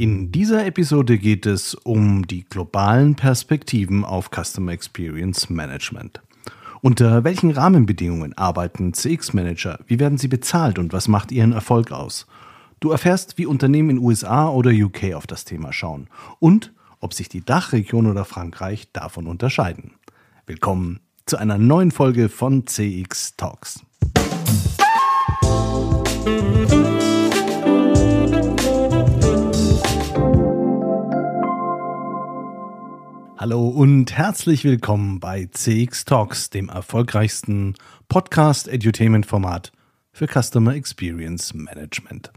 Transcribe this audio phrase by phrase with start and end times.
[0.00, 6.22] In dieser Episode geht es um die globalen Perspektiven auf Customer Experience Management.
[6.80, 9.78] Unter welchen Rahmenbedingungen arbeiten CX-Manager?
[9.88, 12.26] Wie werden sie bezahlt und was macht ihren Erfolg aus?
[12.80, 16.08] Du erfährst, wie Unternehmen in USA oder UK auf das Thema schauen
[16.38, 19.96] und ob sich die Dachregion oder Frankreich davon unterscheiden.
[20.46, 23.84] Willkommen zu einer neuen Folge von CX Talks.
[33.40, 37.72] Hallo und herzlich willkommen bei CX Talks, dem erfolgreichsten
[38.10, 39.72] Podcast-Edutainment-Format
[40.12, 42.32] für Customer Experience Management.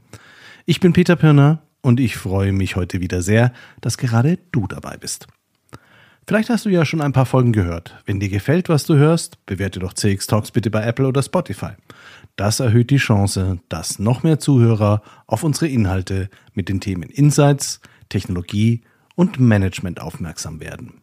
[0.65, 4.95] Ich bin Peter Pirner und ich freue mich heute wieder sehr, dass gerade du dabei
[4.95, 5.27] bist.
[6.25, 8.01] Vielleicht hast du ja schon ein paar Folgen gehört.
[8.05, 11.71] Wenn dir gefällt, was du hörst, bewerte doch CX Talks bitte bei Apple oder Spotify.
[12.37, 17.81] Das erhöht die Chance, dass noch mehr Zuhörer auf unsere Inhalte mit den Themen Insights,
[18.07, 18.83] Technologie
[19.15, 21.02] und Management aufmerksam werden.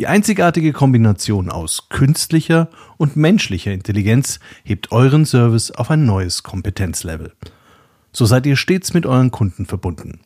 [0.00, 7.34] Die einzigartige Kombination aus künstlicher und menschlicher Intelligenz hebt euren Service auf ein neues Kompetenzlevel.
[8.10, 10.20] So seid ihr stets mit euren Kunden verbunden.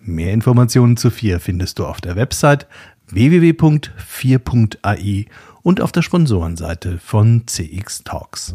[0.00, 2.66] Mehr Informationen zu 4 findest du auf der Website
[3.08, 5.26] www.4.ai
[5.60, 8.54] und auf der Sponsorenseite von CX Talks.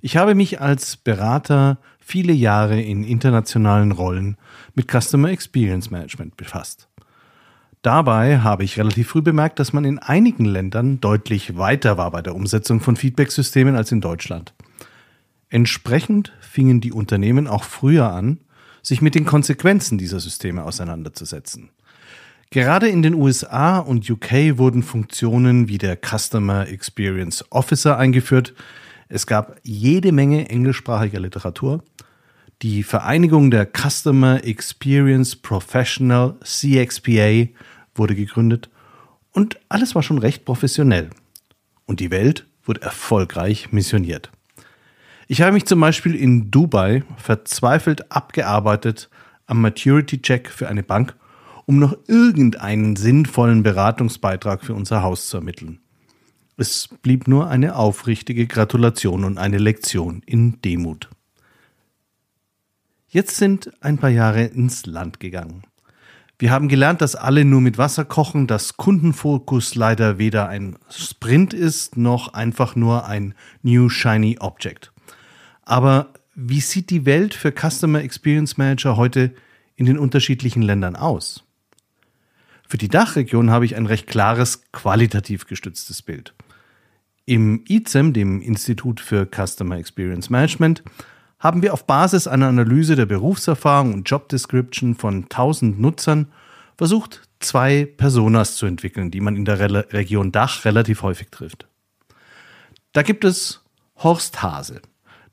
[0.00, 4.38] Ich habe mich als Berater viele Jahre in internationalen Rollen
[4.74, 6.88] mit Customer Experience Management befasst.
[7.82, 12.22] Dabei habe ich relativ früh bemerkt, dass man in einigen Ländern deutlich weiter war bei
[12.22, 14.54] der Umsetzung von Feedbacksystemen als in Deutschland.
[15.50, 18.38] Entsprechend fingen die Unternehmen auch früher an,
[18.82, 21.70] sich mit den Konsequenzen dieser Systeme auseinanderzusetzen.
[22.50, 28.54] Gerade in den USA und UK wurden Funktionen wie der Customer Experience Officer eingeführt.
[29.08, 31.82] Es gab jede Menge englischsprachiger Literatur.
[32.62, 37.48] Die Vereinigung der Customer Experience Professional CXPA
[37.94, 38.70] wurde gegründet
[39.32, 41.10] und alles war schon recht professionell.
[41.86, 44.30] Und die Welt wurde erfolgreich missioniert.
[45.28, 49.08] Ich habe mich zum Beispiel in Dubai verzweifelt abgearbeitet
[49.46, 51.16] am Maturity Check für eine Bank,
[51.64, 55.80] um noch irgendeinen sinnvollen Beratungsbeitrag für unser Haus zu ermitteln.
[56.56, 61.08] Es blieb nur eine aufrichtige Gratulation und eine Lektion in Demut.
[63.08, 65.64] Jetzt sind ein paar Jahre ins Land gegangen.
[66.42, 71.54] Wir haben gelernt, dass alle nur mit Wasser kochen, dass Kundenfokus leider weder ein Sprint
[71.54, 74.90] ist, noch einfach nur ein New Shiny Object.
[75.62, 79.32] Aber wie sieht die Welt für Customer Experience Manager heute
[79.76, 81.44] in den unterschiedlichen Ländern aus?
[82.68, 86.34] Für die Dachregion habe ich ein recht klares, qualitativ gestütztes Bild.
[87.24, 90.82] Im ICEM, dem Institut für Customer Experience Management,
[91.42, 96.28] haben wir auf Basis einer Analyse der Berufserfahrung und Job Description von 1000 Nutzern
[96.78, 101.66] versucht, zwei Personas zu entwickeln, die man in der Re Region Dach relativ häufig trifft.
[102.92, 103.64] Da gibt es
[103.96, 104.82] Horst Hase,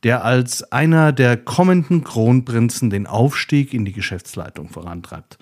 [0.02, 5.38] der als einer der kommenden Kronprinzen den Aufstieg in die Geschäftsleitung vorantreibt.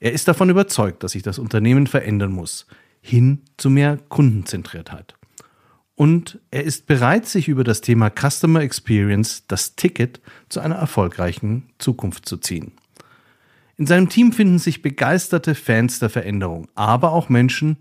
[0.00, 2.66] Er ist davon überzeugt, dass sich das Unternehmen verändern muss,
[3.00, 5.17] hin zu mehr Kundenzentriertheit
[5.98, 11.70] und er ist bereit, sich über das Thema Customer Experience, das Ticket, zu einer erfolgreichen
[11.78, 12.70] Zukunft zu ziehen.
[13.76, 17.78] In seinem Team finden sich begeisterte Fans der Veränderung, aber auch Menschen,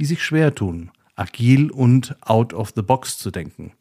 [0.00, 3.74] die sich schwer tun, agil und out of the box zu denken.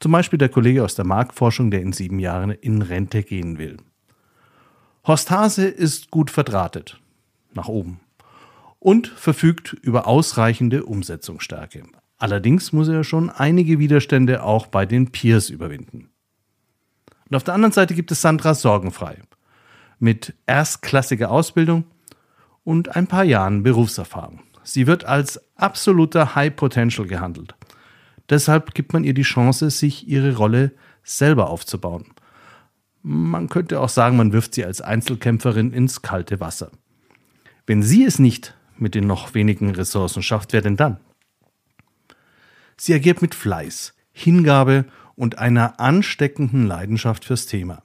[0.00, 3.76] Zum Beispiel der Kollege aus der Marktforschung, der in sieben Jahren in Rente gehen will.
[5.06, 6.98] Horst Hase ist gut verdrahtet,
[7.52, 8.00] nach oben,
[8.78, 11.82] und verfügt über ausreichende Umsetzungsstärke.
[12.22, 16.08] Allerdings muss er schon einige Widerstände auch bei den Peers überwinden.
[17.28, 19.18] Und auf der anderen Seite gibt es Sandra Sorgenfrei
[19.98, 21.82] mit erstklassiger Ausbildung
[22.62, 24.38] und ein paar Jahren Berufserfahrung.
[24.62, 27.56] Sie wird als absoluter High Potential gehandelt.
[28.30, 30.70] Deshalb gibt man ihr die Chance, sich ihre Rolle
[31.02, 32.04] selber aufzubauen.
[33.02, 36.70] Man könnte auch sagen, man wirft sie als Einzelkämpferin ins kalte Wasser.
[37.66, 40.98] Wenn sie es nicht mit den noch wenigen Ressourcen schafft, wer denn dann?
[42.84, 47.84] Sie agiert mit Fleiß, Hingabe und einer ansteckenden Leidenschaft fürs Thema.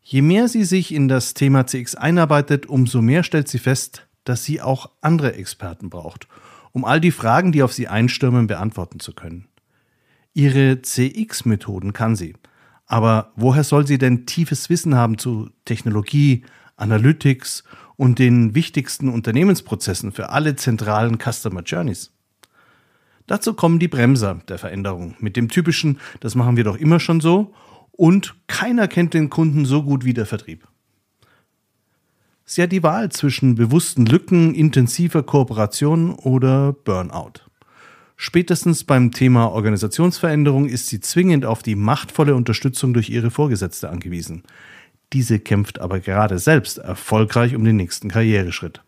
[0.00, 4.42] Je mehr sie sich in das Thema CX einarbeitet, umso mehr stellt sie fest, dass
[4.42, 6.28] sie auch andere Experten braucht,
[6.72, 9.48] um all die Fragen, die auf sie einstürmen, beantworten zu können.
[10.32, 12.34] Ihre CX-Methoden kann sie.
[12.86, 16.42] Aber woher soll sie denn tiefes Wissen haben zu Technologie,
[16.76, 17.64] Analytics
[17.96, 22.12] und den wichtigsten Unternehmensprozessen für alle zentralen Customer Journeys?
[23.32, 27.22] Dazu kommen die Bremser der Veränderung mit dem typischen, das machen wir doch immer schon
[27.22, 27.54] so
[27.92, 30.68] und keiner kennt den Kunden so gut wie der Vertrieb.
[32.44, 37.40] Sie hat die Wahl zwischen bewussten Lücken, intensiver Kooperation oder Burnout.
[38.16, 44.42] Spätestens beim Thema Organisationsveränderung ist sie zwingend auf die machtvolle Unterstützung durch ihre Vorgesetzte angewiesen.
[45.14, 48.82] Diese kämpft aber gerade selbst erfolgreich um den nächsten Karriereschritt.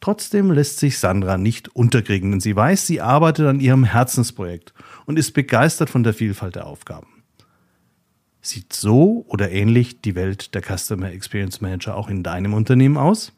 [0.00, 4.72] Trotzdem lässt sich Sandra nicht unterkriegen, denn sie weiß, sie arbeitet an ihrem Herzensprojekt
[5.06, 7.24] und ist begeistert von der Vielfalt der Aufgaben.
[8.40, 13.32] Sieht so oder ähnlich die Welt der Customer Experience Manager auch in deinem Unternehmen aus?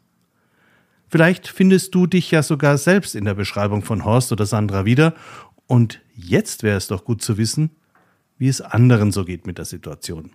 [1.07, 5.13] Vielleicht findest du dich ja sogar selbst in der Beschreibung von Horst oder Sandra wieder.
[5.67, 7.71] Und jetzt wäre es doch gut zu wissen,
[8.37, 10.31] wie es anderen so geht mit der Situation.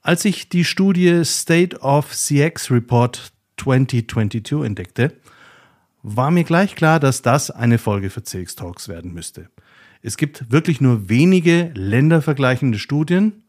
[0.00, 5.12] Als ich die Studie State of CX Report 2022 entdeckte,
[6.02, 9.50] war mir gleich klar, dass das eine Folge für CX Talks werden müsste.
[10.02, 13.44] Es gibt wirklich nur wenige ländervergleichende Studien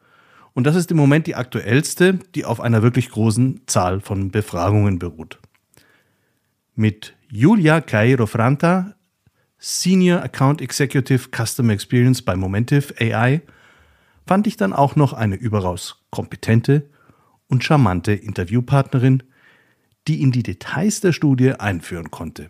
[0.54, 5.00] und das ist im Moment die aktuellste, die auf einer wirklich großen Zahl von Befragungen
[5.00, 5.40] beruht.
[6.76, 8.96] Mit Julia Cairo Franta,
[9.58, 13.42] Senior Account Executive Customer Experience bei Momentive AI,
[14.28, 16.90] fand ich dann auch noch eine überaus kompetente
[17.48, 19.24] und charmante Interviewpartnerin,
[20.08, 22.48] die in die Details der Studie einführen konnte.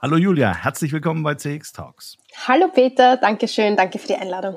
[0.00, 2.16] Hallo Julia, herzlich willkommen bei CX Talks.
[2.46, 4.56] Hallo Peter, danke schön, danke für die Einladung.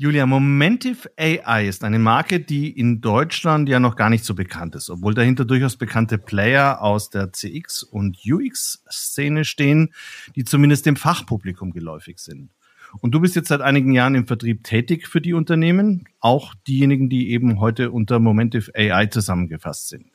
[0.00, 4.76] Julia, Momentive AI ist eine Marke, die in Deutschland ja noch gar nicht so bekannt
[4.76, 9.92] ist, obwohl dahinter durchaus bekannte Player aus der CX- und UX-Szene stehen,
[10.36, 12.50] die zumindest dem Fachpublikum geläufig sind.
[13.00, 17.08] Und du bist jetzt seit einigen Jahren im Vertrieb tätig für die Unternehmen, auch diejenigen,
[17.08, 20.06] die eben heute unter Momentive AI zusammengefasst sind.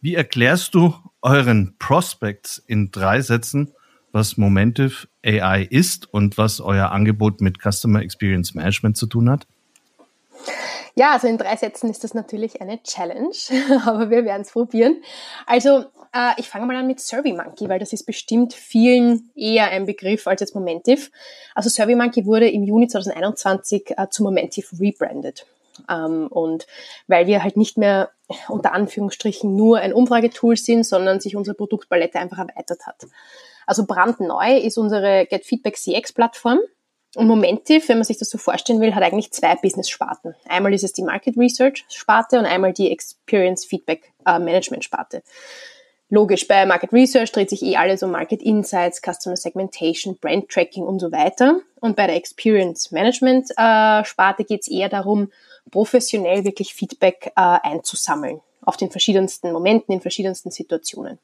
[0.00, 0.92] Wie erklärst du
[1.22, 3.74] euren Prospects in drei Sätzen,
[4.10, 9.46] was Momentive AI ist und was euer Angebot mit Customer Experience Management zu tun hat?
[10.96, 13.34] Ja, also in drei Sätzen ist das natürlich eine Challenge,
[13.86, 15.02] aber wir werden es probieren.
[15.46, 19.86] Also äh, ich fange mal an mit SurveyMonkey, weil das ist bestimmt vielen eher ein
[19.86, 21.10] Begriff als jetzt Momentive.
[21.54, 25.46] Also SurveyMonkey wurde im Juni 2021 äh, zu Momentive rebranded.
[25.88, 26.66] Ähm, und
[27.06, 28.10] weil wir halt nicht mehr
[28.48, 33.06] unter Anführungsstrichen nur ein Umfragetool sind, sondern sich unsere Produktpalette einfach erweitert hat.
[33.66, 36.60] Also brandneu ist unsere Get Feedback CX Plattform.
[37.16, 40.36] Und Momentive, wenn man sich das so vorstellen will, hat eigentlich zwei Business-Sparten.
[40.48, 45.22] Einmal ist es die Market Research Sparte und einmal die Experience Feedback äh, Management Sparte.
[46.08, 50.84] Logisch, bei Market Research dreht sich eh alles um Market Insights, Customer Segmentation, Brand Tracking
[50.84, 51.60] und so weiter.
[51.80, 55.30] Und bei der Experience Management äh, Sparte geht es eher darum,
[55.70, 61.18] professionell wirklich Feedback äh, einzusammeln auf den verschiedensten Momenten, in verschiedensten Situationen,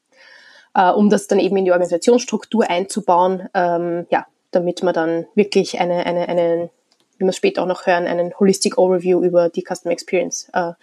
[0.77, 5.79] äh, um das dann eben in die Organisationsstruktur einzubauen, ähm, ja, damit man dann wirklich
[5.81, 6.69] eine, eine, eine,
[7.17, 10.73] wie wir später auch noch hören, einen Holistic Overview über die Customer Experience äh,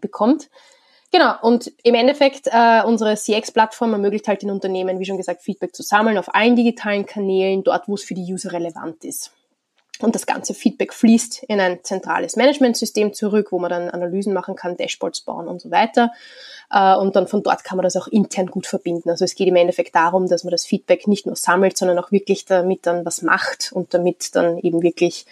[0.00, 0.48] bekommt.
[1.12, 5.74] Genau, und im Endeffekt, äh, unsere CX-Plattform ermöglicht halt den Unternehmen, wie schon gesagt, Feedback
[5.74, 9.32] zu sammeln auf allen digitalen Kanälen, dort, wo es für die User relevant ist.
[10.00, 14.54] Und das ganze Feedback fließt in ein zentrales Managementsystem zurück, wo man dann Analysen machen
[14.54, 16.12] kann, Dashboards bauen und so weiter.
[16.70, 19.08] Äh, und dann von dort kann man das auch intern gut verbinden.
[19.08, 22.12] Also es geht im Endeffekt darum, dass man das Feedback nicht nur sammelt, sondern auch
[22.12, 25.26] wirklich damit dann was macht und damit dann eben wirklich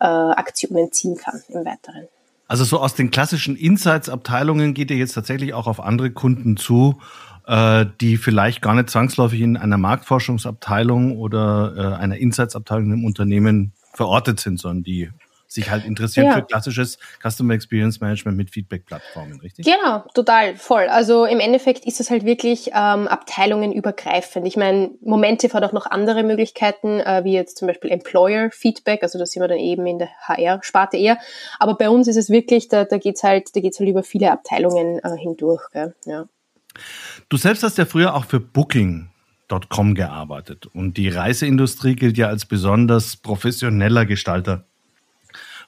[0.00, 2.08] äh, Aktionen ziehen kann im Weiteren.
[2.48, 6.98] Also so aus den klassischen Insights-Abteilungen geht ihr jetzt tatsächlich auch auf andere Kunden zu,
[7.46, 14.40] äh, die vielleicht gar nicht zwangsläufig in einer Marktforschungsabteilung oder einer Insights-Abteilung im Unternehmen verortet
[14.40, 15.10] sind, sondern die
[15.48, 16.34] sich halt interessieren ja.
[16.34, 19.64] für klassisches Customer Experience Management mit Feedback-Plattformen, richtig?
[19.64, 20.88] Genau, total, voll.
[20.88, 24.46] Also im Endeffekt ist es halt wirklich ähm, abteilungenübergreifend.
[24.46, 29.02] Ich meine, Momentive hat auch noch andere Möglichkeiten, äh, wie jetzt zum Beispiel Employer Feedback,
[29.02, 31.18] also da sind wir dann eben in der HR-Sparte eher.
[31.58, 34.30] Aber bei uns ist es wirklich, da, da geht's halt, da geht's halt über viele
[34.30, 35.62] Abteilungen äh, hindurch.
[35.72, 35.94] Gell?
[36.04, 36.26] Ja.
[37.30, 39.08] Du selbst hast ja früher auch für Booking
[39.68, 40.66] Com gearbeitet.
[40.66, 44.64] Und die Reiseindustrie gilt ja als besonders professioneller Gestalter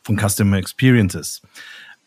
[0.03, 1.43] von Customer Experiences.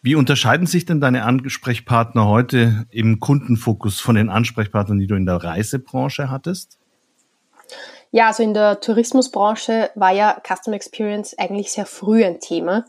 [0.01, 5.25] Wie unterscheiden sich denn deine Ansprechpartner heute im Kundenfokus von den Ansprechpartnern, die du in
[5.25, 6.77] der Reisebranche hattest?
[8.11, 12.85] Ja, also in der Tourismusbranche war ja Customer Experience eigentlich sehr früh ein Thema,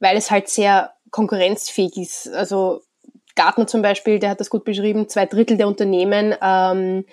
[0.00, 2.28] weil es halt sehr konkurrenzfähig ist.
[2.34, 2.82] Also
[3.36, 7.04] Gartner zum Beispiel, der hat das gut beschrieben, zwei Drittel der Unternehmen, ähm,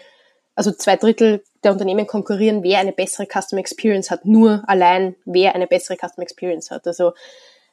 [0.62, 5.56] also zwei Drittel der Unternehmen konkurrieren, wer eine bessere Customer Experience hat, nur allein, wer
[5.56, 6.86] eine bessere Customer Experience hat.
[6.86, 7.14] Also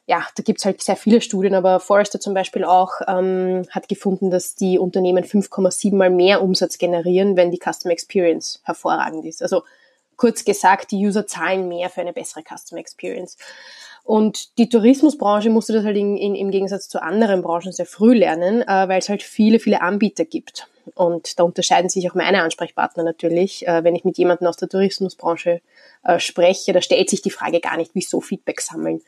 [0.07, 4.31] ja, da gibt's halt sehr viele Studien, aber Forrester zum Beispiel auch ähm, hat gefunden,
[4.31, 9.43] dass die Unternehmen 5,7 mal mehr Umsatz generieren, wenn die Customer Experience hervorragend ist.
[9.43, 9.61] Also
[10.15, 13.37] kurz gesagt, die User zahlen mehr für eine bessere Customer Experience.
[14.09, 18.15] Und die Tourismusbranche musste das halt in, in, im Gegensatz zu anderen Branchen sehr früh
[18.15, 20.67] lernen, äh, weil es halt viele, viele Anbieter gibt.
[20.95, 23.67] Und da unterscheiden sich auch meine Ansprechpartner natürlich.
[23.67, 25.61] Äh, wenn ich mit jemandem aus der Tourismusbranche
[26.03, 29.01] äh, spreche, da stellt sich die Frage gar nicht, wieso Feedback sammeln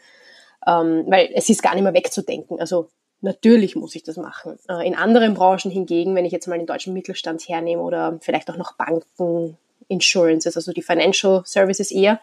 [0.67, 2.59] ähm, weil es ist gar nicht mehr wegzudenken.
[2.59, 2.89] Also
[3.21, 4.57] natürlich muss ich das machen.
[4.67, 8.49] Äh, in anderen Branchen hingegen, wenn ich jetzt mal den deutschen Mittelstand hernehme oder vielleicht
[8.49, 12.19] auch noch Banken, Insurances, also die Financial Services eher,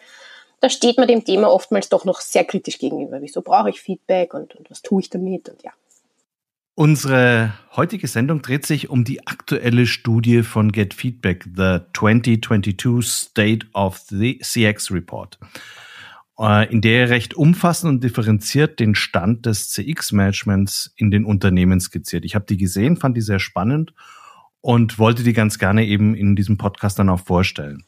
[0.61, 3.21] da steht man dem Thema oftmals doch noch sehr kritisch gegenüber.
[3.21, 5.73] Wieso brauche ich Feedback und, und was tue ich damit und ja.
[6.75, 13.67] Unsere heutige Sendung dreht sich um die aktuelle Studie von Get Feedback, the 2022 State
[13.75, 15.41] of the CX Report.
[16.39, 21.81] Äh, in der er recht umfassend und differenziert den Stand des CX-Managements in den Unternehmen
[21.81, 22.25] skizziert.
[22.25, 23.93] Ich habe die gesehen, fand die sehr spannend
[24.61, 27.85] und wollte die ganz gerne eben in diesem Podcast dann auch vorstellen.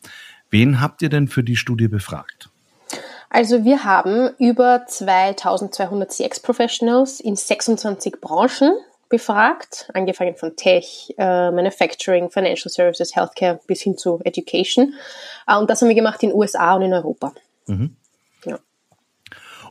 [0.51, 2.51] Wen habt ihr denn für die Studie befragt?
[3.31, 8.73] Also wir haben über 2200 CX-Professionals in 26 Branchen
[9.09, 14.95] befragt, angefangen von Tech, äh, Manufacturing, Financial Services, Healthcare bis hin zu Education.
[15.47, 17.33] Äh, und das haben wir gemacht in USA und in Europa.
[17.67, 17.97] Mhm.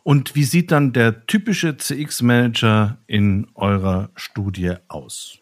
[0.04, 5.38] Und wie sieht dann der typische CX-Manager in eurer Studie aus?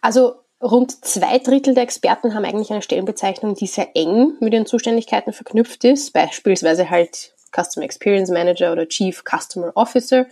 [0.00, 4.66] Also rund zwei Drittel der Experten haben eigentlich eine Stellenbezeichnung, die sehr eng mit den
[4.66, 10.26] Zuständigkeiten verknüpft ist, beispielsweise halt Customer Experience Manager oder Chief Customer Officer.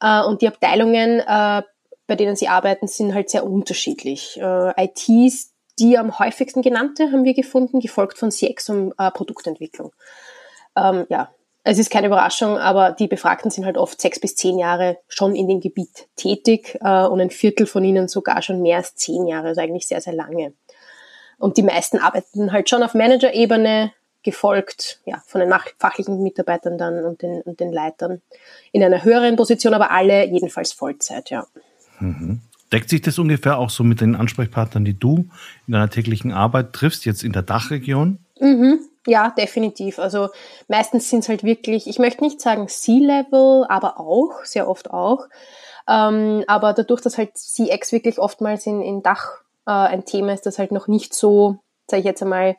[0.00, 1.62] Äh, und die Abteilungen, äh,
[2.06, 4.38] bei denen sie arbeiten, sind halt sehr unterschiedlich.
[4.40, 9.92] Äh, ITs, die am häufigsten genannte haben wir gefunden, gefolgt von CX und Produktentwicklung.
[10.76, 11.34] Ähm, ja,
[11.66, 15.34] es ist keine Überraschung, aber die Befragten sind halt oft sechs bis zehn Jahre schon
[15.34, 19.26] in dem Gebiet tätig äh, und ein Viertel von ihnen sogar schon mehr als zehn
[19.26, 20.52] Jahre, also eigentlich sehr, sehr lange.
[21.38, 23.92] Und die meisten arbeiten halt schon auf Manager-Ebene,
[24.22, 28.22] gefolgt ja, von den fachlichen Mitarbeitern dann und den, und den Leitern
[28.72, 31.46] in einer höheren Position, aber alle jedenfalls Vollzeit, ja.
[32.00, 32.40] Mhm.
[32.72, 35.28] Deckt sich das ungefähr auch so mit den Ansprechpartnern, die du
[35.66, 38.18] in deiner täglichen Arbeit triffst, jetzt in der Dachregion?
[38.40, 38.80] Mhm.
[39.06, 39.98] Ja, definitiv.
[39.98, 40.30] Also
[40.68, 45.26] meistens sind es halt wirklich, ich möchte nicht sagen C-Level, aber auch, sehr oft auch.
[45.86, 50.46] Ähm, aber dadurch, dass halt CX wirklich oftmals in, in Dach äh, ein Thema ist,
[50.46, 52.56] das halt noch nicht so, sage ich jetzt einmal,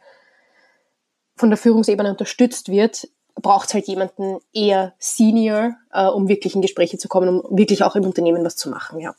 [1.35, 6.61] von der Führungsebene unterstützt wird, braucht es halt jemanden eher Senior, äh, um wirklich in
[6.61, 9.15] Gespräche zu kommen, um wirklich auch im Unternehmen was zu machen, ja.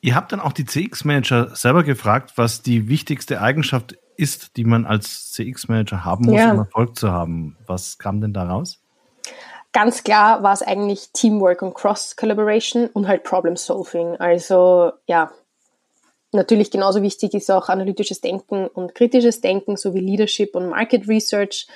[0.00, 4.84] Ihr habt dann auch die CX-Manager selber gefragt, was die wichtigste Eigenschaft ist, die man
[4.84, 6.52] als CX-Manager haben muss, ja.
[6.52, 7.56] um Erfolg zu haben.
[7.66, 8.80] Was kam denn da raus?
[9.72, 14.16] Ganz klar war es eigentlich Teamwork und Cross-Collaboration und halt Problem-Solving.
[14.16, 15.30] Also ja,
[16.32, 21.68] natürlich genauso wichtig ist auch analytisches Denken und kritisches Denken sowie Leadership und Market Research.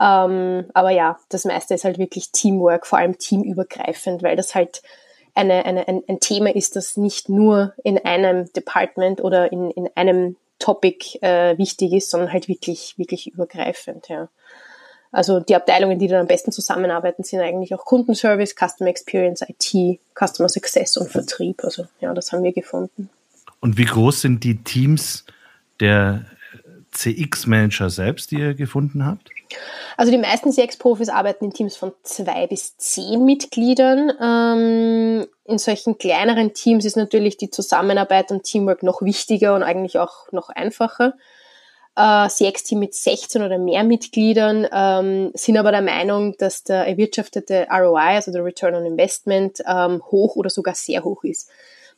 [0.00, 4.82] Ähm, aber ja, das meiste ist halt wirklich Teamwork, vor allem teamübergreifend, weil das halt
[5.34, 9.90] eine, eine, ein, ein Thema ist, das nicht nur in einem Department oder in, in
[9.96, 14.28] einem Topic äh, wichtig ist, sondern halt wirklich, wirklich übergreifend, ja.
[15.12, 20.00] Also die Abteilungen, die dann am besten zusammenarbeiten, sind eigentlich auch Kundenservice, Customer Experience, IT,
[20.18, 21.62] Customer Success und Vertrieb.
[21.62, 23.10] Also ja, das haben wir gefunden.
[23.60, 25.24] Und wie groß sind die Teams
[25.80, 26.24] der
[26.92, 29.30] CX-Manager selbst, die ihr gefunden habt?
[29.96, 34.12] Also die meisten CX-Profis arbeiten in Teams von zwei bis zehn Mitgliedern.
[34.20, 39.98] Ähm, in solchen kleineren Teams ist natürlich die Zusammenarbeit und Teamwork noch wichtiger und eigentlich
[39.98, 41.14] auch noch einfacher.
[41.96, 47.68] Äh, CX-Team mit 16 oder mehr Mitgliedern ähm, sind aber der Meinung, dass der erwirtschaftete
[47.70, 51.50] ROI, also der Return on Investment, ähm, hoch oder sogar sehr hoch ist.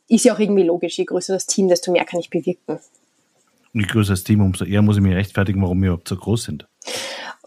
[0.08, 0.98] Ist ja auch irgendwie logisch.
[0.98, 2.78] Je größer das Team, desto mehr kann ich bewirken.
[3.72, 6.44] Je größer das Team, umso eher muss ich mich rechtfertigen, warum wir überhaupt so groß
[6.44, 6.66] sind.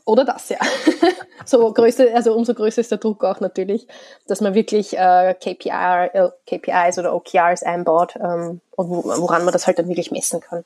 [0.09, 0.57] Oder das, ja.
[1.45, 3.87] so größer, also umso größer ist der Druck auch natürlich,
[4.25, 9.67] dass man wirklich äh, KPI, äh, KPIs oder OKRs einbaut ähm, und woran man das
[9.67, 10.63] halt dann wirklich messen kann.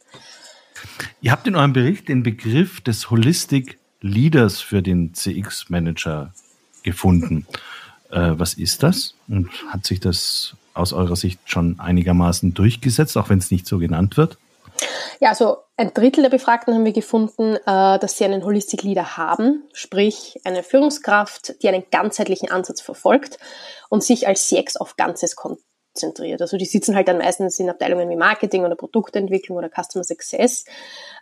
[1.20, 6.34] Ihr habt in eurem Bericht den Begriff des Holistic Leaders für den CX Manager
[6.84, 7.46] gefunden.
[8.12, 9.14] Äh, was ist das?
[9.28, 13.78] Und hat sich das aus eurer Sicht schon einigermaßen durchgesetzt, auch wenn es nicht so
[13.78, 14.38] genannt wird?
[15.20, 19.18] Ja, also ein Drittel der Befragten haben wir gefunden, äh, dass sie einen Holistic Leader
[19.18, 23.40] haben, sprich eine Führungskraft, die einen ganzheitlichen Ansatz verfolgt
[23.90, 26.42] und sich als CX auf Ganzes konzentriert.
[26.42, 30.66] Also die sitzen halt dann meistens in Abteilungen wie Marketing oder Produktentwicklung oder Customer Success.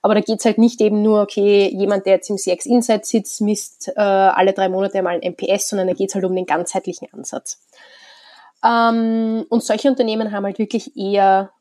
[0.01, 3.39] Aber da geht's halt nicht eben nur, okay, jemand, der jetzt im CX Insight sitzt,
[3.39, 7.07] misst äh, alle drei Monate mal ein MPS, sondern da geht's halt um den ganzheitlichen
[7.13, 7.61] Ansatz.
[8.63, 11.51] Ähm, und solche Unternehmen haben halt wirklich eher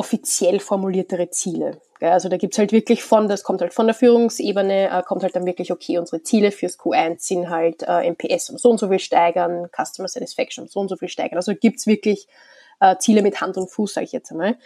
[0.00, 1.82] offiziell formuliertere Ziele.
[2.00, 5.36] Also da gibt's halt wirklich von, das kommt halt von der Führungsebene, äh, kommt halt
[5.36, 8.88] dann wirklich, okay, unsere Ziele fürs Q1 sind halt äh, MPS um so und so
[8.88, 11.36] viel steigern, Customer Satisfaction um so und so viel steigern.
[11.36, 12.28] Also gibt's wirklich
[12.80, 14.56] äh, Ziele mit Hand und Fuß, sage ich jetzt einmal.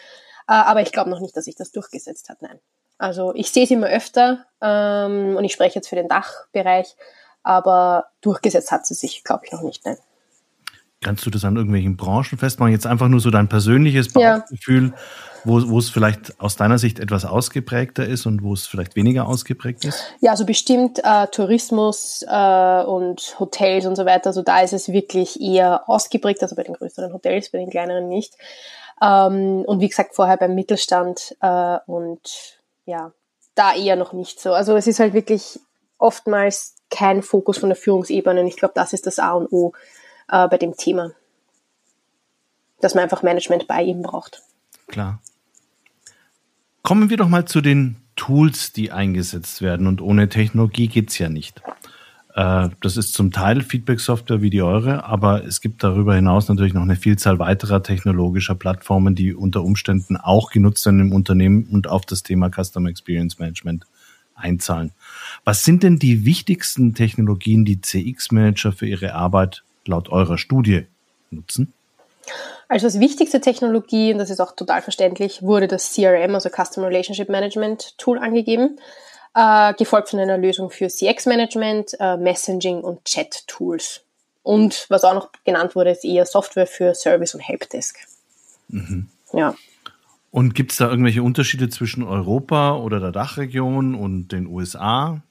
[0.46, 2.60] Aber ich glaube noch nicht, dass sich das durchgesetzt hat, nein.
[2.98, 6.96] Also ich sehe es immer öfter ähm, und ich spreche jetzt für den Dachbereich,
[7.42, 9.96] aber durchgesetzt hat sie sich, glaube ich, noch nicht, nein.
[11.04, 12.72] Kannst du das an irgendwelchen Branchen festmachen?
[12.72, 14.94] Jetzt einfach nur so dein persönliches Bauchgefühl, ja.
[15.44, 19.28] wo, wo es vielleicht aus deiner Sicht etwas ausgeprägter ist und wo es vielleicht weniger
[19.28, 20.02] ausgeprägt ist?
[20.20, 24.28] Ja, also bestimmt äh, Tourismus äh, und Hotels und so weiter.
[24.28, 28.08] Also da ist es wirklich eher ausgeprägt, also bei den größeren Hotels, bei den kleineren
[28.08, 28.34] nicht.
[29.00, 33.12] Ähm, und wie gesagt, vorher beim Mittelstand äh, und ja,
[33.54, 34.52] da eher noch nicht so.
[34.52, 35.60] Also es ist halt wirklich
[35.98, 39.72] oftmals kein Fokus von der Führungsebene und ich glaube, das ist das A und O
[40.28, 41.12] äh, bei dem Thema.
[42.80, 44.42] Dass man einfach Management bei ihm braucht.
[44.88, 45.20] Klar.
[46.82, 49.86] Kommen wir doch mal zu den Tools, die eingesetzt werden.
[49.86, 51.62] Und ohne Technologie geht es ja nicht.
[52.34, 56.74] Äh, das ist zum Teil Feedback-Software wie die eure, aber es gibt darüber hinaus natürlich
[56.74, 61.88] noch eine Vielzahl weiterer technologischer Plattformen, die unter Umständen auch genutzt werden im Unternehmen und
[61.88, 63.86] auf das Thema Customer Experience Management
[64.34, 64.92] einzahlen.
[65.44, 70.86] Was sind denn die wichtigsten Technologien, die CX-Manager für ihre Arbeit laut eurer Studie
[71.30, 71.72] nutzen?
[72.68, 76.88] Also als wichtigste Technologie, und das ist auch total verständlich, wurde das CRM, also Customer
[76.88, 78.78] Relationship Management Tool angegeben,
[79.34, 84.02] äh, gefolgt von einer Lösung für CX-Management, äh, Messaging und Chat-Tools.
[84.42, 87.98] Und was auch noch genannt wurde, ist eher Software für Service und Helpdesk.
[88.68, 89.08] Mhm.
[89.32, 89.54] Ja.
[90.30, 95.22] Und gibt es da irgendwelche Unterschiede zwischen Europa oder der Dachregion und den USA?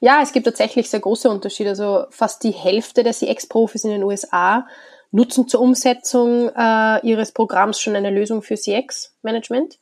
[0.00, 1.70] Ja, es gibt tatsächlich sehr große Unterschiede.
[1.70, 4.66] Also fast die Hälfte der CX-Profis in den USA
[5.10, 9.78] nutzen zur Umsetzung äh, ihres Programms schon eine Lösung für CX-Management.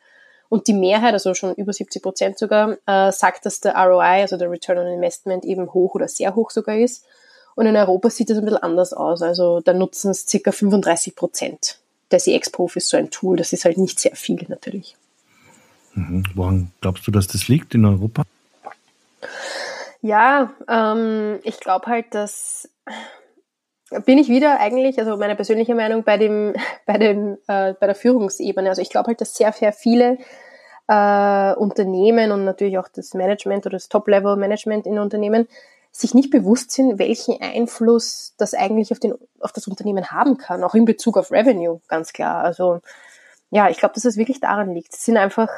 [0.48, 4.36] Und die Mehrheit, also schon über 70 Prozent sogar, äh, sagt, dass der ROI, also
[4.36, 7.04] der Return on Investment, eben hoch oder sehr hoch sogar ist.
[7.56, 9.22] Und in Europa sieht das ein bisschen anders aus.
[9.22, 11.78] Also da nutzen es circa 35 Prozent
[12.10, 13.36] der CX-Profis so ein Tool.
[13.36, 14.96] Das ist halt nicht sehr viel natürlich.
[15.94, 16.24] Mhm.
[16.34, 18.22] Woran glaubst du, dass das liegt in Europa?
[20.04, 22.68] Ja, ähm, ich glaube halt, dass
[24.04, 26.52] bin ich wieder eigentlich, also meine persönliche Meinung bei dem,
[26.86, 28.68] bei dem, äh, bei der Führungsebene.
[28.68, 30.18] Also ich glaube halt, dass sehr, sehr viele
[30.88, 35.48] äh, Unternehmen und natürlich auch das Management oder das Top-Level-Management in Unternehmen
[35.90, 40.64] sich nicht bewusst sind, welchen Einfluss das eigentlich auf, den, auf das Unternehmen haben kann,
[40.64, 42.44] auch in Bezug auf Revenue, ganz klar.
[42.44, 42.80] Also
[43.48, 44.92] ja, ich glaube, dass es wirklich daran liegt.
[44.92, 45.48] Es sind einfach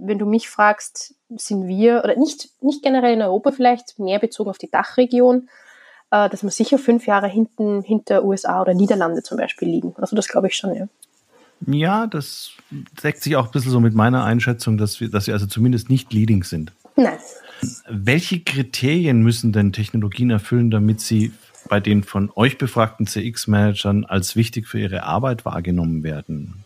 [0.00, 4.50] wenn du mich fragst, sind wir, oder nicht, nicht generell in Europa vielleicht, mehr bezogen
[4.50, 5.48] auf die Dachregion,
[6.10, 9.94] äh, dass wir sicher fünf Jahre hinten, hinter USA oder Niederlande zum Beispiel liegen.
[9.96, 10.88] Also das glaube ich schon, ja.
[11.66, 12.50] Ja, das
[13.02, 15.88] deckt sich auch ein bisschen so mit meiner Einschätzung, dass wir, dass wir also zumindest
[15.88, 16.72] nicht leading sind.
[16.96, 17.18] Nein.
[17.88, 21.32] Welche Kriterien müssen denn Technologien erfüllen, damit sie
[21.68, 26.65] bei den von euch befragten CX-Managern als wichtig für ihre Arbeit wahrgenommen werden?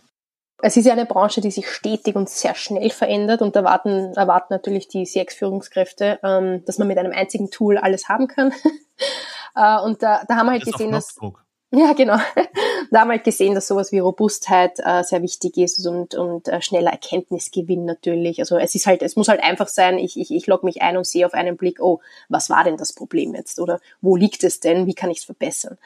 [0.62, 4.53] Es ist ja eine Branche, die sich stetig und sehr schnell verändert und erwarten, erwarten
[4.53, 8.53] natürlich die CX-Führungskräfte, ähm, dass man mit einem einzigen Tool alles haben kann.
[9.57, 11.16] äh, und da, da haben wir halt das gesehen, dass
[11.73, 12.16] ja genau,
[12.90, 16.49] da haben wir halt gesehen, dass sowas wie Robustheit äh, sehr wichtig ist und, und
[16.49, 18.40] äh, schneller Erkenntnisgewinn natürlich.
[18.40, 20.96] Also es ist halt, es muss halt einfach sein, ich, ich, ich logge mich ein
[20.96, 24.42] und sehe auf einen Blick, oh, was war denn das Problem jetzt oder wo liegt
[24.42, 25.79] es denn, wie kann ich es verbessern?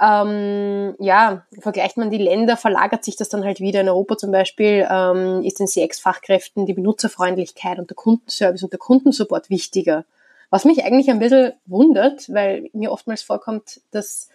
[0.00, 3.82] Ähm, ja, vergleicht man die Länder, verlagert sich das dann halt wieder.
[3.82, 8.78] In Europa zum Beispiel ähm, ist den CX-Fachkräften die Benutzerfreundlichkeit und der Kundenservice und der
[8.78, 10.06] Kundensupport wichtiger.
[10.48, 14.30] Was mich eigentlich ein bisschen wundert, weil mir oftmals vorkommt, dass,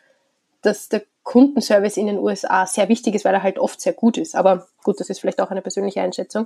[0.62, 4.18] dass der Kundenservice in den USA sehr wichtig ist, weil er halt oft sehr gut
[4.20, 4.36] ist.
[4.36, 6.46] Aber gut, das ist vielleicht auch eine persönliche Einschätzung.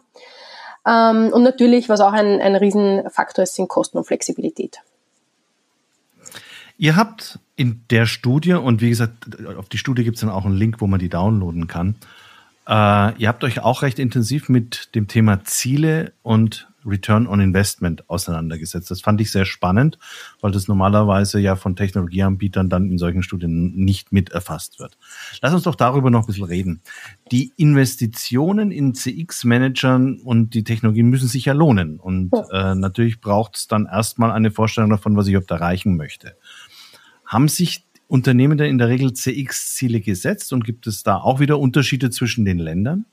[0.87, 4.81] Ähm, und natürlich, was auch ein, ein Riesenfaktor ist, sind Kosten und Flexibilität.
[6.77, 10.45] Ihr habt in der Studie, und wie gesagt, auf die Studie gibt es dann auch
[10.45, 11.95] einen Link, wo man die downloaden kann,
[12.69, 18.07] Äh, ihr habt euch auch recht intensiv mit dem Thema Ziele und Return on Investment
[18.09, 18.91] auseinandergesetzt.
[18.91, 19.97] Das fand ich sehr spannend,
[20.39, 24.99] weil das normalerweise ja von Technologieanbietern dann in solchen Studien nicht mit erfasst wird.
[25.41, 26.81] Lass uns doch darüber noch ein bisschen reden.
[27.31, 31.99] Die Investitionen in CX-Managern und die Technologie müssen sich ja lohnen.
[31.99, 36.35] Und äh, natürlich braucht es dann erstmal eine Vorstellung davon, was ich überhaupt erreichen möchte.
[37.29, 41.59] Haben sich Unternehmen denn in der Regel CX-Ziele gesetzt und gibt es da auch wieder
[41.59, 43.05] Unterschiede zwischen den Ländern?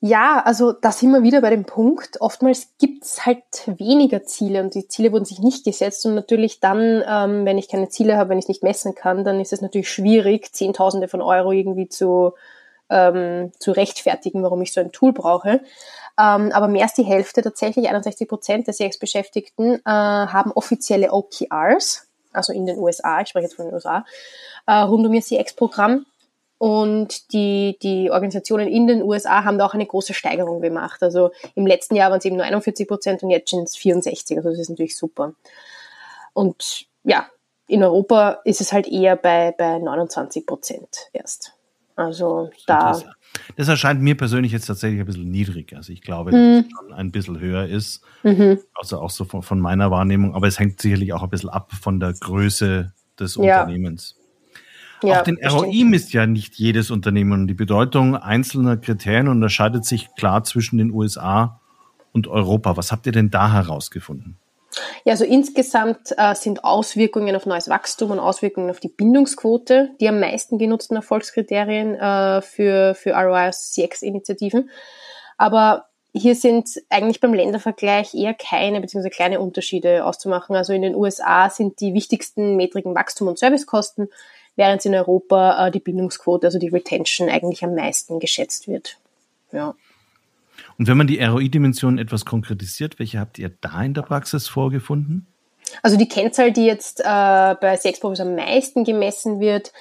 [0.00, 2.20] Ja, also da sind wir wieder bei dem Punkt.
[2.20, 6.04] Oftmals gibt's halt weniger Ziele und die Ziele wurden sich nicht gesetzt.
[6.04, 9.38] Und natürlich dann, ähm, wenn ich keine Ziele habe, wenn ich nicht messen kann, dann
[9.38, 12.32] ist es natürlich schwierig, Zehntausende von Euro irgendwie zu,
[12.88, 15.60] ähm, zu rechtfertigen, warum ich so ein Tool brauche.
[16.18, 22.09] Ähm, aber mehr als die Hälfte, tatsächlich 61 Prozent der CX-Beschäftigten, äh, haben offizielle OKRs
[22.32, 24.04] also in den USA, ich spreche jetzt von den USA,
[24.66, 26.06] äh, rund um ihr CX-Programm.
[26.58, 31.02] Und die, die Organisationen in den USA haben da auch eine große Steigerung gemacht.
[31.02, 34.36] Also im letzten Jahr waren es eben nur 41 Prozent und jetzt sind es 64.
[34.36, 35.32] Also das ist natürlich super.
[36.34, 37.26] Und ja,
[37.66, 41.54] in Europa ist es halt eher bei, bei 29 Prozent erst.
[42.00, 42.98] Also da.
[43.56, 45.76] Das erscheint mir persönlich jetzt tatsächlich ein bisschen niedrig.
[45.76, 46.64] Also ich glaube, dass mhm.
[46.66, 48.02] es schon ein bisschen höher ist.
[48.22, 48.58] Mhm.
[48.74, 50.34] Also auch so von, von, meiner Wahrnehmung.
[50.34, 53.60] Aber es hängt sicherlich auch ein bisschen ab von der Größe des ja.
[53.60, 54.16] Unternehmens.
[55.02, 57.32] Ja, auch den ROI misst ja nicht jedes Unternehmen.
[57.32, 61.60] Und die Bedeutung einzelner Kriterien unterscheidet sich klar zwischen den USA
[62.12, 62.78] und Europa.
[62.78, 64.36] Was habt ihr denn da herausgefunden?
[65.04, 70.08] Ja, also insgesamt äh, sind Auswirkungen auf neues Wachstum und Auswirkungen auf die Bindungsquote die
[70.08, 74.70] am meisten genutzten Erfolgskriterien äh, für, für ROIs CX-Initiativen.
[75.38, 79.10] Aber hier sind eigentlich beim Ländervergleich eher keine bzw.
[79.10, 80.56] kleine Unterschiede auszumachen.
[80.56, 84.08] Also in den USA sind die wichtigsten Metriken Wachstum und Servicekosten,
[84.56, 88.98] während in Europa äh, die Bindungsquote, also die Retention, eigentlich am meisten geschätzt wird.
[89.52, 89.74] Ja.
[90.80, 95.26] Und wenn man die ROI-Dimension etwas konkretisiert, welche habt ihr da in der Praxis vorgefunden?
[95.82, 99.74] Also die Kennzahl, die jetzt äh, bei CX-Profis am meisten gemessen wird,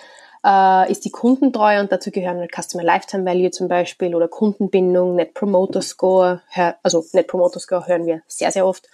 [0.45, 5.15] äh, ist die Kundentreue und dazu gehören halt Customer Lifetime Value zum Beispiel oder Kundenbindung,
[5.15, 6.41] Net Promoter Score,
[6.83, 8.89] also Net Promoter Score hören wir sehr, sehr oft,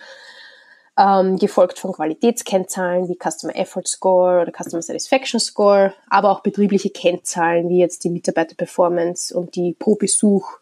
[1.00, 6.92] ähm, gefolgt von Qualitätskennzahlen wie Customer Effort Score oder Customer Satisfaction Score, aber auch betriebliche
[6.92, 10.60] Kennzahlen wie jetzt die Mitarbeiter-Performance und die pro Besuch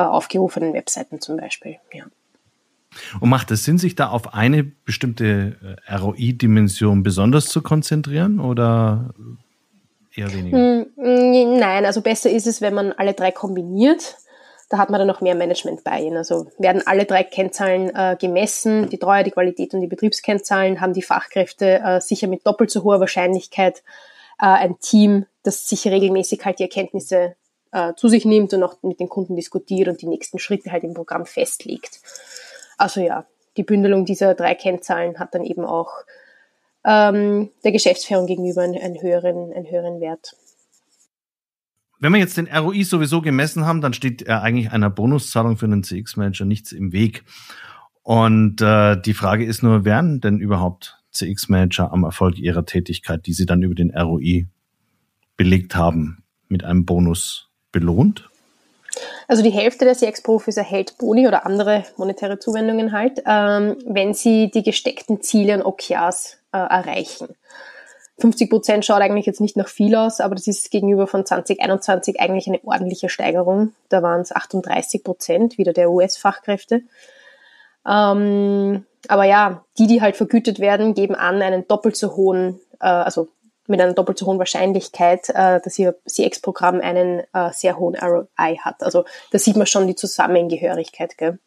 [0.00, 1.76] aufgerufenen Webseiten zum Beispiel.
[1.92, 2.04] Ja.
[3.20, 9.10] Und macht es Sinn, sich da auf eine bestimmte äh, ROI-Dimension besonders zu konzentrieren oder
[10.14, 10.56] eher weniger?
[10.56, 14.16] Hm, nein, also besser ist es, wenn man alle drei kombiniert.
[14.68, 16.16] Da hat man dann noch mehr Management bei ihnen.
[16.16, 20.92] Also werden alle drei Kennzahlen äh, gemessen, die Treue, die Qualität und die Betriebskennzahlen, haben
[20.92, 23.84] die Fachkräfte äh, sicher mit doppelt so hoher Wahrscheinlichkeit
[24.40, 27.36] äh, ein Team, das sich regelmäßig halt die Erkenntnisse
[27.76, 30.82] äh, zu sich nimmt und auch mit den Kunden diskutiert und die nächsten Schritte halt
[30.82, 32.00] im Programm festlegt.
[32.78, 33.26] Also ja,
[33.58, 35.92] die Bündelung dieser drei Kennzahlen hat dann eben auch
[36.84, 40.36] ähm, der Geschäftsführung gegenüber einen, einen, höheren, einen höheren Wert.
[42.00, 45.66] Wenn wir jetzt den ROI sowieso gemessen haben, dann steht äh, eigentlich einer Bonuszahlung für
[45.66, 47.24] einen CX-Manager nichts im Weg.
[48.02, 53.34] Und äh, die Frage ist nur, werden denn überhaupt CX-Manager am Erfolg ihrer Tätigkeit, die
[53.34, 54.46] sie dann über den ROI
[55.36, 58.28] belegt haben, mit einem Bonus belohnt?
[59.28, 64.50] Also die Hälfte der CX-Profis erhält Boni oder andere monetäre Zuwendungen halt, ähm, wenn sie
[64.50, 67.28] die gesteckten Ziele und OKRs äh, erreichen.
[68.18, 72.18] 50 Prozent schaut eigentlich jetzt nicht nach viel aus, aber das ist gegenüber von 2021
[72.18, 73.74] eigentlich eine ordentliche Steigerung.
[73.90, 76.82] Da waren es 38 Prozent wieder der US-Fachkräfte.
[77.86, 82.86] Ähm, aber ja, die, die halt vergütet werden, geben an, einen doppelt so hohen, äh,
[82.86, 83.28] also
[83.68, 88.56] mit einer doppelt so hohen Wahrscheinlichkeit, äh, dass Ihr CX-Programm einen äh, sehr hohen ROI
[88.58, 88.82] hat.
[88.82, 91.18] Also da sieht man schon die Zusammengehörigkeit.
[91.18, 91.38] Gell?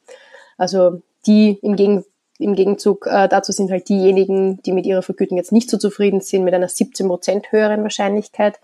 [0.58, 2.06] Also die im, Gegen
[2.40, 6.22] im Gegenzug äh, dazu sind halt diejenigen, die mit ihrer Vergütung jetzt nicht so zufrieden
[6.22, 8.60] sind, mit einer 17% höheren Wahrscheinlichkeit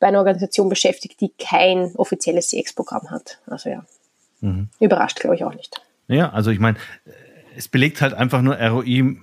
[0.00, 3.38] bei einer Organisation beschäftigt, die kein offizielles CX-Programm hat.
[3.46, 3.84] Also ja,
[4.40, 4.68] mhm.
[4.80, 5.80] überrascht glaube ich auch nicht.
[6.08, 6.76] Ja, also ich meine,
[7.56, 9.16] es belegt halt einfach nur ROI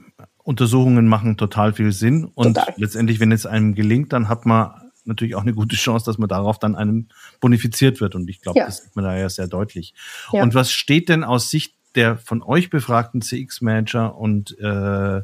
[0.50, 2.26] Untersuchungen machen total viel Sinn.
[2.34, 2.74] Und total.
[2.78, 4.72] letztendlich, wenn es einem gelingt, dann hat man
[5.06, 7.10] natürlich auch eine gute Chance, dass man darauf dann einem
[7.40, 8.16] bonifiziert wird.
[8.16, 8.66] Und ich glaube, ja.
[8.66, 9.94] das sieht man da ja sehr deutlich.
[10.32, 10.42] Ja.
[10.42, 15.22] Und was steht denn aus Sicht der von euch befragten CX-Manager und äh,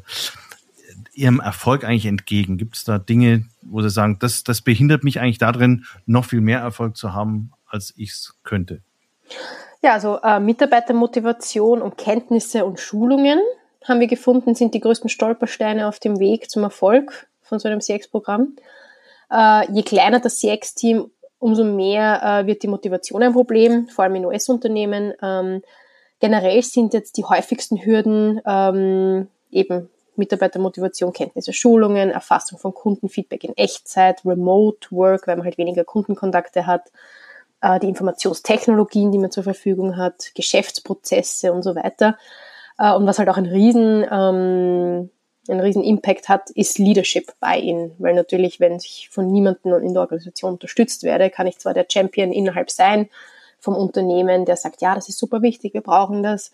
[1.12, 2.56] ihrem Erfolg eigentlich entgegen?
[2.56, 6.40] Gibt es da Dinge, wo sie sagen, das, das behindert mich eigentlich darin, noch viel
[6.40, 8.80] mehr Erfolg zu haben, als ich es könnte?
[9.82, 13.40] Ja, also äh, Mitarbeitermotivation und Kenntnisse und Schulungen
[13.88, 17.80] haben wir gefunden, sind die größten Stolpersteine auf dem Weg zum Erfolg von so einem
[17.80, 18.56] CX-Programm.
[19.30, 24.16] Äh, je kleiner das CX-Team, umso mehr äh, wird die Motivation ein Problem, vor allem
[24.16, 25.12] in US-Unternehmen.
[25.22, 25.62] Ähm,
[26.20, 33.56] generell sind jetzt die häufigsten Hürden ähm, eben Mitarbeitermotivation, Kenntnisse, Schulungen, Erfassung von Kundenfeedback in
[33.56, 36.90] Echtzeit, Remote Work, weil man halt weniger Kundenkontakte hat,
[37.60, 42.16] äh, die Informationstechnologien, die man zur Verfügung hat, Geschäftsprozesse und so weiter.
[42.78, 45.10] Äh, und was halt auch ein riesen, ähm,
[45.48, 47.92] ein riesen Impact hat, ist Leadership Buy-in.
[47.98, 51.86] Weil natürlich, wenn ich von niemandem in der Organisation unterstützt werde, kann ich zwar der
[51.90, 53.08] Champion innerhalb sein
[53.60, 56.52] vom Unternehmen, der sagt, ja, das ist super wichtig, wir brauchen das.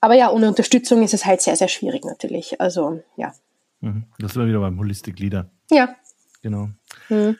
[0.00, 2.60] Aber ja, ohne Unterstützung ist es halt sehr, sehr schwierig natürlich.
[2.60, 3.32] Also, ja.
[3.80, 4.04] Mhm.
[4.18, 5.50] Das war wieder beim Holistic Leader.
[5.70, 5.94] Ja.
[6.42, 6.70] Genau.
[7.08, 7.36] Mhm.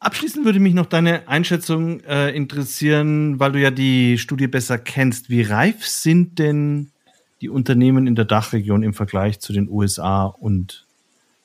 [0.00, 5.28] Abschließend würde mich noch deine Einschätzung äh, interessieren, weil du ja die Studie besser kennst.
[5.28, 6.92] Wie reif sind denn
[7.40, 10.86] die Unternehmen in der Dachregion im Vergleich zu den USA und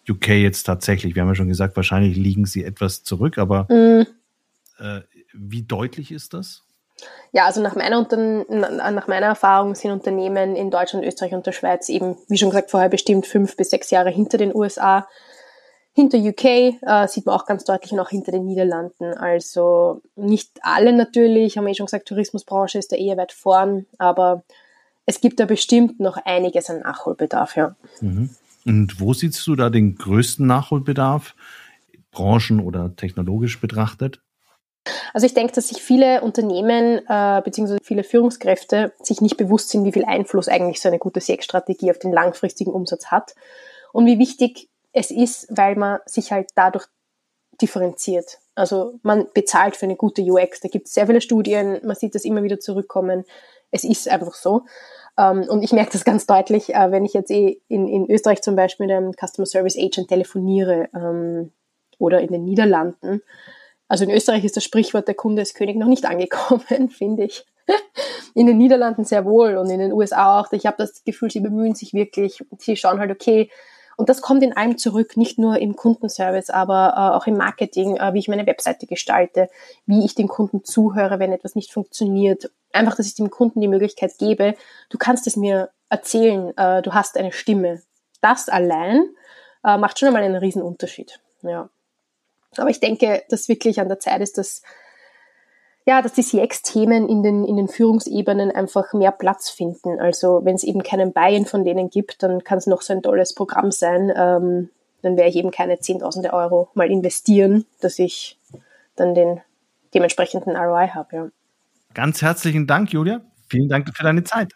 [0.09, 1.15] UK jetzt tatsächlich?
[1.15, 4.07] Wir haben ja schon gesagt, wahrscheinlich liegen sie etwas zurück, aber mhm.
[4.79, 5.01] äh,
[5.33, 6.63] wie deutlich ist das?
[7.31, 11.89] Ja, also nach meiner, nach meiner Erfahrung sind Unternehmen in Deutschland, Österreich und der Schweiz
[11.89, 15.07] eben, wie schon gesagt vorher, bestimmt fünf bis sechs Jahre hinter den USA.
[15.95, 19.13] Hinter UK äh, sieht man auch ganz deutlich und auch hinter den Niederlanden.
[19.13, 23.85] Also nicht alle natürlich, haben wir eh schon gesagt, Tourismusbranche ist da eher weit vorn,
[23.97, 24.43] aber
[25.05, 27.75] es gibt da bestimmt noch einiges an Nachholbedarf, ja.
[28.01, 28.29] Mhm.
[28.65, 31.35] Und wo siehst du da den größten Nachholbedarf,
[32.11, 34.21] branchen- oder technologisch betrachtet?
[35.13, 37.77] Also ich denke, dass sich viele Unternehmen äh, bzw.
[37.81, 41.99] viele Führungskräfte sich nicht bewusst sind, wie viel Einfluss eigentlich so eine gute CX-Strategie auf
[41.99, 43.33] den langfristigen Umsatz hat
[43.91, 46.85] und wie wichtig es ist, weil man sich halt dadurch
[47.61, 48.39] differenziert.
[48.55, 50.59] Also man bezahlt für eine gute UX.
[50.59, 53.25] Da gibt es sehr viele Studien, man sieht das immer wieder zurückkommen.
[53.73, 54.63] Es ist einfach so.
[55.17, 58.41] Ähm, und ich merke das ganz deutlich, äh, wenn ich jetzt eh in, in Österreich
[58.41, 61.51] zum Beispiel mit einem Customer Service Agent telefoniere ähm,
[61.99, 63.21] oder in den Niederlanden
[63.93, 67.45] also in Österreich ist das Sprichwort der Kunde ist König noch nicht angekommen, finde ich.
[68.33, 70.51] In den Niederlanden sehr wohl und in den USA auch.
[70.51, 72.43] Ich habe das Gefühl, sie bemühen sich wirklich.
[72.57, 73.51] Sie schauen halt, okay,
[73.97, 77.97] und das kommt in allem zurück, nicht nur im Kundenservice, aber äh, auch im Marketing,
[77.97, 79.49] äh, wie ich meine Webseite gestalte,
[79.85, 82.51] wie ich den Kunden zuhöre, wenn etwas nicht funktioniert.
[82.71, 84.55] Einfach, dass ich dem Kunden die Möglichkeit gebe,
[84.89, 87.81] du kannst es mir erzählen, äh, du hast eine Stimme.
[88.21, 89.05] Das allein
[89.63, 91.19] äh, macht schon einmal einen riesen Unterschied.
[91.41, 91.69] Ja.
[92.57, 94.61] Aber ich denke, dass wirklich an der Zeit ist, dass,
[95.85, 99.99] ja, dass die CX-Themen in den, in den Führungsebenen einfach mehr Platz finden.
[99.99, 103.01] Also wenn es eben keinen Buy-in von denen gibt, dann kann es noch so ein
[103.01, 104.11] tolles Programm sein.
[104.15, 104.69] Ähm,
[105.01, 108.39] dann werde ich eben keine Zehntausende Euro mal investieren, dass ich
[108.95, 109.41] dann den
[109.93, 111.15] dementsprechenden ROI habe.
[111.15, 111.27] Ja.
[111.93, 113.21] Ganz herzlichen Dank, Julia.
[113.49, 114.53] Vielen Dank für deine Zeit.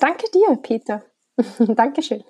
[0.00, 1.02] Danke dir, Peter.
[1.58, 2.24] Dankeschön.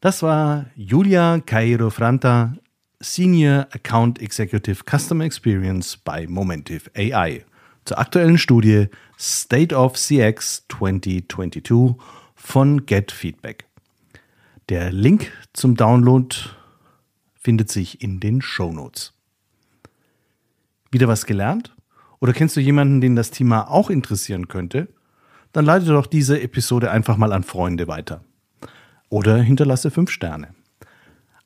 [0.00, 2.54] Das war Julia Cairo Franta,
[3.00, 7.44] Senior Account Executive Customer Experience bei Momentive AI
[7.84, 8.86] zur aktuellen Studie
[9.18, 11.96] State of CX 2022
[12.36, 13.66] von Get Feedback.
[14.68, 16.36] Der Link zum Download
[17.34, 19.14] findet sich in den Show Notes.
[20.92, 21.74] Wieder was gelernt?
[22.20, 24.86] Oder kennst du jemanden, den das Thema auch interessieren könnte?
[25.50, 28.22] Dann leite doch diese Episode einfach mal an Freunde weiter
[29.08, 30.54] oder hinterlasse fünf Sterne.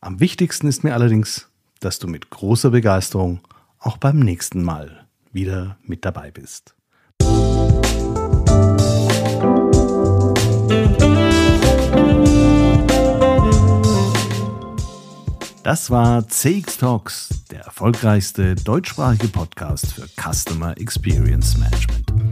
[0.01, 1.49] Am wichtigsten ist mir allerdings,
[1.81, 3.41] dass du mit großer Begeisterung
[3.79, 6.75] auch beim nächsten Mal wieder mit dabei bist.
[15.63, 22.32] Das war CX Talks, der erfolgreichste deutschsprachige Podcast für Customer Experience Management.